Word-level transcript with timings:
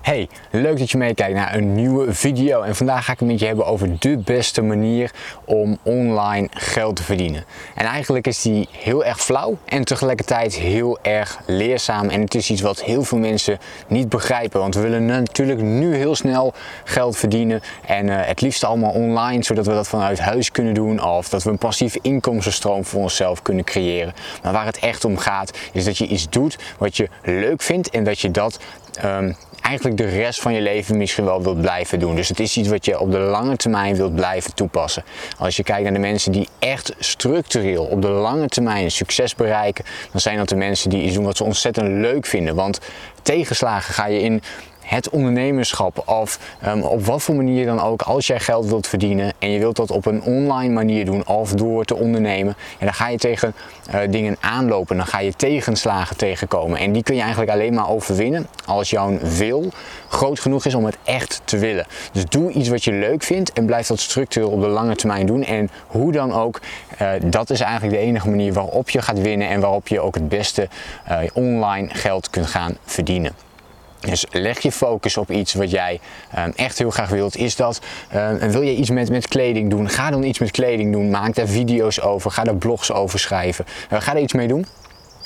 Hey, 0.00 0.28
leuk 0.50 0.78
dat 0.78 0.90
je 0.90 0.98
meekijkt 0.98 1.34
naar 1.34 1.54
een 1.54 1.74
nieuwe 1.74 2.14
video. 2.14 2.62
En 2.62 2.76
vandaag 2.76 3.04
ga 3.04 3.12
ik 3.12 3.18
het 3.18 3.28
met 3.28 3.40
je 3.40 3.46
hebben 3.46 3.66
over 3.66 3.98
de 3.98 4.16
beste 4.16 4.62
manier 4.62 5.12
om 5.44 5.78
online 5.82 6.48
geld 6.50 6.96
te 6.96 7.02
verdienen. 7.02 7.44
En 7.74 7.86
eigenlijk 7.86 8.26
is 8.26 8.42
die 8.42 8.68
heel 8.72 9.04
erg 9.04 9.20
flauw 9.20 9.58
en 9.64 9.84
tegelijkertijd 9.84 10.54
heel 10.54 10.98
erg 11.02 11.38
leerzaam. 11.46 12.08
En 12.08 12.20
het 12.20 12.34
is 12.34 12.50
iets 12.50 12.60
wat 12.60 12.82
heel 12.82 13.02
veel 13.02 13.18
mensen 13.18 13.58
niet 13.86 14.08
begrijpen. 14.08 14.60
Want 14.60 14.74
we 14.74 14.80
willen 14.80 15.06
natuurlijk 15.06 15.60
nu 15.60 15.94
heel 15.94 16.14
snel 16.14 16.54
geld 16.84 17.16
verdienen. 17.16 17.60
En 17.86 18.06
uh, 18.06 18.16
het 18.20 18.40
liefst 18.40 18.64
allemaal 18.64 18.92
online, 18.92 19.44
zodat 19.44 19.66
we 19.66 19.72
dat 19.72 19.88
vanuit 19.88 20.18
huis 20.18 20.50
kunnen 20.50 20.74
doen. 20.74 21.04
Of 21.04 21.28
dat 21.28 21.42
we 21.42 21.50
een 21.50 21.58
passief 21.58 21.96
inkomstenstroom 22.02 22.84
voor 22.84 23.00
onszelf 23.00 23.42
kunnen 23.42 23.64
creëren. 23.64 24.14
Maar 24.42 24.52
waar 24.52 24.66
het 24.66 24.78
echt 24.78 25.04
om 25.04 25.16
gaat, 25.16 25.58
is 25.72 25.84
dat 25.84 25.98
je 25.98 26.06
iets 26.06 26.28
doet 26.28 26.58
wat 26.78 26.96
je 26.96 27.08
leuk 27.22 27.62
vindt 27.62 27.90
en 27.90 28.04
dat 28.04 28.20
je 28.20 28.30
dat 28.30 28.58
um, 29.04 29.36
eigenlijk 29.60 29.96
de 29.96 30.08
rest 30.08 30.40
van 30.40 30.54
je 30.54 30.60
leven 30.60 30.96
misschien 30.96 31.24
wel 31.24 31.42
wilt 31.42 31.60
blijven 31.60 31.98
doen. 31.98 32.16
Dus 32.16 32.28
het 32.28 32.40
is 32.40 32.56
iets 32.56 32.68
wat 32.68 32.84
je 32.84 33.00
op 33.00 33.10
de 33.10 33.18
lange 33.18 33.56
termijn 33.56 33.96
wilt 33.96 34.14
blijven 34.14 34.54
toepassen. 34.54 35.04
Als 35.38 35.56
je 35.56 35.62
kijkt 35.62 35.82
naar 35.82 35.92
de 35.92 35.98
mensen 35.98 36.32
die 36.32 36.48
echt 36.58 36.94
structureel 36.98 37.84
op 37.84 38.02
de 38.02 38.08
lange 38.08 38.48
termijn 38.48 38.90
succes 38.90 39.34
bereiken, 39.34 39.84
dan 40.12 40.20
zijn 40.20 40.36
dat 40.36 40.48
de 40.48 40.56
mensen 40.56 40.90
die 40.90 41.02
iets 41.02 41.14
doen 41.14 41.24
wat 41.24 41.36
ze 41.36 41.44
ontzettend 41.44 41.88
leuk 41.88 42.26
vinden. 42.26 42.54
Want 42.54 42.80
tegenslagen 43.22 43.94
ga 43.94 44.06
je 44.06 44.20
in 44.20 44.42
het 44.90 45.10
ondernemerschap 45.10 46.08
of 46.08 46.38
um, 46.66 46.82
op 46.82 47.04
wat 47.04 47.22
voor 47.22 47.34
manier 47.34 47.66
dan 47.66 47.80
ook, 47.80 48.02
als 48.02 48.26
jij 48.26 48.40
geld 48.40 48.66
wilt 48.66 48.86
verdienen 48.86 49.32
en 49.38 49.50
je 49.50 49.58
wilt 49.58 49.76
dat 49.76 49.90
op 49.90 50.06
een 50.06 50.22
online 50.22 50.74
manier 50.74 51.04
doen 51.04 51.26
of 51.26 51.52
door 51.52 51.84
te 51.84 51.96
ondernemen, 51.96 52.56
en 52.78 52.86
dan 52.86 52.94
ga 52.94 53.08
je 53.08 53.18
tegen 53.18 53.54
uh, 53.94 54.00
dingen 54.10 54.36
aanlopen, 54.40 54.96
dan 54.96 55.06
ga 55.06 55.20
je 55.20 55.34
tegenslagen 55.34 56.16
tegenkomen. 56.16 56.78
En 56.78 56.92
die 56.92 57.02
kun 57.02 57.14
je 57.14 57.20
eigenlijk 57.20 57.50
alleen 57.52 57.74
maar 57.74 57.88
overwinnen 57.88 58.46
als 58.66 58.90
jouw 58.90 59.18
wil 59.36 59.68
groot 60.08 60.40
genoeg 60.40 60.64
is 60.66 60.74
om 60.74 60.84
het 60.84 60.96
echt 61.04 61.40
te 61.44 61.58
willen. 61.58 61.86
Dus 62.12 62.24
doe 62.24 62.52
iets 62.52 62.68
wat 62.68 62.84
je 62.84 62.92
leuk 62.92 63.22
vindt 63.22 63.52
en 63.52 63.66
blijf 63.66 63.86
dat 63.86 64.00
structureel 64.00 64.50
op 64.50 64.60
de 64.60 64.68
lange 64.68 64.96
termijn 64.96 65.26
doen. 65.26 65.44
En 65.44 65.70
hoe 65.86 66.12
dan 66.12 66.32
ook, 66.32 66.60
uh, 67.02 67.10
dat 67.24 67.50
is 67.50 67.60
eigenlijk 67.60 67.92
de 67.92 68.02
enige 68.06 68.28
manier 68.28 68.52
waarop 68.52 68.90
je 68.90 69.02
gaat 69.02 69.20
winnen 69.20 69.48
en 69.48 69.60
waarop 69.60 69.88
je 69.88 70.00
ook 70.00 70.14
het 70.14 70.28
beste 70.28 70.68
uh, 71.08 71.18
online 71.32 71.88
geld 71.92 72.30
kunt 72.30 72.46
gaan 72.46 72.76
verdienen. 72.84 73.49
Dus 74.00 74.24
leg 74.30 74.60
je 74.60 74.72
focus 74.72 75.16
op 75.16 75.30
iets 75.30 75.54
wat 75.54 75.70
jij 75.70 76.00
um, 76.38 76.52
echt 76.56 76.78
heel 76.78 76.90
graag 76.90 77.08
wilt. 77.08 77.36
Is 77.36 77.56
dat, 77.56 77.80
um, 78.14 78.50
wil 78.50 78.62
je 78.62 78.74
iets 78.74 78.90
met, 78.90 79.10
met 79.10 79.28
kleding 79.28 79.70
doen? 79.70 79.88
Ga 79.88 80.10
dan 80.10 80.22
iets 80.22 80.38
met 80.38 80.50
kleding 80.50 80.92
doen. 80.92 81.10
Maak 81.10 81.34
daar 81.34 81.46
video's 81.46 82.00
over. 82.00 82.30
Ga 82.30 82.44
daar 82.44 82.56
blogs 82.56 82.92
over 82.92 83.18
schrijven. 83.18 83.64
Uh, 83.92 84.00
ga 84.00 84.14
er 84.14 84.22
iets 84.22 84.32
mee 84.32 84.48
doen. 84.48 84.66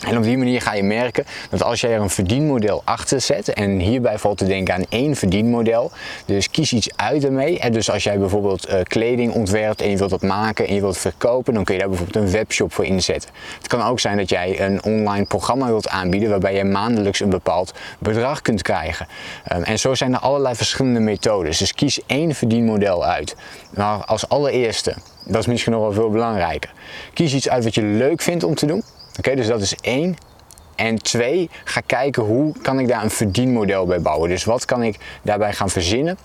En 0.07 0.17
op 0.17 0.23
die 0.23 0.39
manier 0.39 0.61
ga 0.61 0.75
je 0.75 0.83
merken 0.83 1.25
dat 1.51 1.63
als 1.63 1.81
jij 1.81 1.93
er 1.93 2.01
een 2.01 2.11
verdienmodel 2.11 2.83
achter 2.85 3.21
zet, 3.21 3.53
en 3.53 3.79
hierbij 3.79 4.19
valt 4.19 4.39
te 4.39 4.47
denken 4.47 4.75
aan 4.75 4.85
één 4.89 5.17
verdienmodel, 5.17 5.91
dus 6.27 6.51
kies 6.51 6.73
iets 6.73 6.89
uit 6.97 7.25
ermee. 7.25 7.59
En 7.59 7.73
dus 7.73 7.91
als 7.91 8.05
jij 8.05 8.19
bijvoorbeeld 8.19 8.69
uh, 8.69 8.83
kleding 8.83 9.33
ontwerpt 9.33 9.83
en 9.83 9.91
je 9.91 9.97
wilt 9.97 10.11
dat 10.11 10.23
maken 10.23 10.67
en 10.67 10.75
je 10.75 10.81
wilt 10.81 10.99
verkopen, 10.99 11.55
dan 11.55 11.65
kun 11.65 11.75
je 11.75 11.81
daar 11.81 11.89
bijvoorbeeld 11.89 12.25
een 12.25 12.31
webshop 12.31 12.73
voor 12.73 12.85
inzetten. 12.85 13.31
Het 13.59 13.67
kan 13.67 13.83
ook 13.83 14.01
zijn 14.01 14.17
dat 14.17 14.29
jij 14.29 14.61
een 14.61 14.83
online 14.83 15.25
programma 15.25 15.67
wilt 15.67 15.89
aanbieden 15.89 16.31
waarbij 16.31 16.55
je 16.55 16.65
maandelijks 16.65 17.21
een 17.21 17.31
bepaald 17.31 17.73
bedrag 17.99 18.43
kunt 18.43 18.63
krijgen. 18.63 19.07
Um, 19.53 19.63
en 19.63 19.79
zo 19.79 19.95
zijn 19.95 20.13
er 20.13 20.21
allerlei 20.21 20.55
verschillende 20.55 21.01
methodes. 21.01 21.59
Dus 21.59 21.75
kies 21.75 22.01
één 22.07 22.35
verdienmodel 22.35 23.05
uit. 23.05 23.37
Maar 23.75 24.05
als 24.05 24.29
allereerste, 24.29 24.95
dat 25.25 25.41
is 25.41 25.47
misschien 25.47 25.73
nog 25.73 25.83
wel 25.83 25.93
veel 25.93 26.11
belangrijker, 26.11 26.73
kies 27.13 27.35
iets 27.35 27.49
uit 27.49 27.65
wat 27.65 27.75
je 27.75 27.83
leuk 27.83 28.23
vindt 28.23 28.45
om 28.45 28.55
te 28.55 28.67
doen. 28.67 28.83
Oké, 29.19 29.35
dus 29.35 29.47
dat 29.47 29.61
is 29.61 29.75
één. 29.81 30.17
En 30.75 31.03
twee, 31.03 31.51
ga 31.65 31.81
kijken 31.81 32.23
hoe 32.23 32.55
kan 32.63 32.79
ik 32.79 32.89
daar 32.89 33.03
een 33.03 33.11
verdienmodel 33.11 33.87
bij 33.87 34.01
bouwen. 34.01 34.29
Dus 34.29 34.45
wat 34.45 34.65
kan 34.65 34.83
ik 34.83 34.99
daarbij 35.23 35.53
gaan 35.53 35.71
verzinnen 35.71 36.19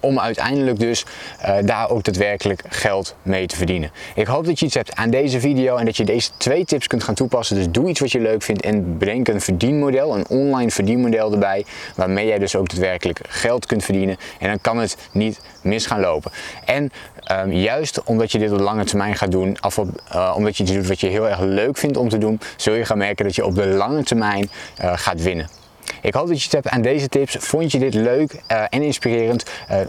om 0.00 0.20
uiteindelijk 0.20 0.78
dus 0.78 1.04
uh, 1.42 1.56
daar 1.64 1.90
ook 1.90 2.04
daadwerkelijk 2.04 2.62
geld 2.68 3.16
mee 3.22 3.46
te 3.46 3.56
verdienen. 3.56 3.90
Ik 4.14 4.26
hoop 4.26 4.44
dat 4.44 4.58
je 4.58 4.66
iets 4.66 4.74
hebt 4.74 4.94
aan 4.94 5.10
deze 5.10 5.40
video 5.40 5.76
en 5.76 5.84
dat 5.84 5.96
je 5.96 6.04
deze 6.04 6.30
twee 6.36 6.64
tips 6.64 6.86
kunt 6.86 7.04
gaan 7.04 7.14
toepassen. 7.14 7.56
Dus 7.56 7.70
doe 7.70 7.88
iets 7.88 8.00
wat 8.00 8.12
je 8.12 8.20
leuk 8.20 8.42
vindt 8.42 8.62
en 8.62 8.98
bedenk 8.98 9.28
een 9.28 9.40
verdienmodel, 9.40 10.16
een 10.16 10.28
online 10.28 10.70
verdienmodel 10.70 11.32
erbij, 11.32 11.64
waarmee 11.96 12.26
jij 12.26 12.38
dus 12.38 12.56
ook 12.56 12.68
daadwerkelijk 12.68 13.20
geld 13.28 13.66
kunt 13.66 13.84
verdienen. 13.84 14.16
En 14.38 14.48
dan 14.48 14.60
kan 14.60 14.78
het 14.78 14.96
niet 15.12 15.40
mis 15.62 15.86
gaan 15.86 16.00
lopen. 16.00 16.30
En 16.64 16.90
um, 17.32 17.52
juist 17.52 18.02
omdat 18.02 18.32
je 18.32 18.38
dit 18.38 18.52
op 18.52 18.60
lange 18.60 18.84
termijn 18.84 19.16
gaat 19.16 19.30
doen, 19.30 19.56
of 19.60 19.78
op, 19.78 19.88
uh, 20.14 20.32
omdat 20.36 20.56
je 20.56 20.62
iets 20.62 20.72
doet 20.72 20.86
wat 20.86 21.00
je 21.00 21.06
heel 21.06 21.28
erg 21.28 21.40
leuk 21.40 21.76
vindt 21.76 21.96
om 21.96 22.08
te 22.08 22.18
doen, 22.18 22.40
zul 22.56 22.74
je 22.74 22.84
gaan 22.84 22.98
merken 22.98 23.24
dat 23.24 23.34
je 23.34 23.44
op 23.44 23.54
de 23.54 23.66
lange 23.66 24.02
termijn 24.02 24.50
uh, 24.82 24.92
gaat 24.94 25.22
winnen. 25.22 25.59
Ik 26.02 26.14
hoop 26.14 26.28
dat 26.28 26.38
je 26.38 26.44
het 26.44 26.52
hebt 26.52 26.68
aan 26.68 26.82
deze 26.82 27.08
tips. 27.08 27.36
Vond 27.38 27.72
je 27.72 27.78
dit 27.78 27.94
leuk 27.94 28.32
uh, 28.32 28.62
en 28.68 28.82
inspirerend? 28.82 29.44
Uh, 29.70 29.80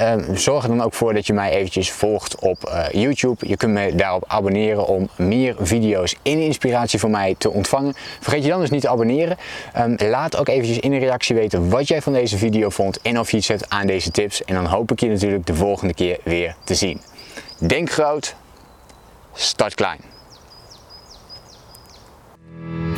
uh, 0.00 0.36
zorg 0.36 0.62
er 0.62 0.68
dan 0.68 0.82
ook 0.82 0.94
voor 0.94 1.14
dat 1.14 1.26
je 1.26 1.32
mij 1.32 1.50
eventjes 1.50 1.90
volgt 1.90 2.38
op 2.38 2.86
YouTube. 2.92 3.48
Je 3.48 3.56
kunt 3.56 3.72
me 3.72 3.94
daarop 3.94 4.24
abonneren 4.26 4.86
om 4.86 5.08
meer 5.16 5.56
video's 5.58 6.16
in 6.22 6.40
inspiratie 6.40 6.98
van 6.98 7.10
mij 7.10 7.34
te 7.38 7.50
ontvangen. 7.50 7.94
Vergeet 8.20 8.42
je 8.42 8.48
dan 8.48 8.60
dus 8.60 8.70
niet 8.70 8.80
te 8.80 8.88
abonneren. 8.88 9.36
Um, 9.78 9.96
laat 9.98 10.36
ook 10.36 10.48
eventjes 10.48 10.78
in 10.78 10.92
een 10.92 10.98
reactie 10.98 11.34
weten 11.34 11.70
wat 11.70 11.88
jij 11.88 12.02
van 12.02 12.12
deze 12.12 12.38
video 12.38 12.68
vond 12.68 13.00
en 13.02 13.18
of 13.18 13.30
je 13.30 13.36
iets 13.36 13.48
hebt 13.48 13.70
aan 13.70 13.86
deze 13.86 14.10
tips. 14.10 14.44
En 14.44 14.54
dan 14.54 14.66
hoop 14.66 14.92
ik 14.92 15.00
je 15.00 15.08
natuurlijk 15.08 15.46
de 15.46 15.54
volgende 15.54 15.94
keer 15.94 16.18
weer 16.22 16.56
te 16.64 16.74
zien. 16.74 17.00
Denk 17.58 17.90
groot, 17.90 18.34
start 19.32 19.74
klein. 19.74 20.13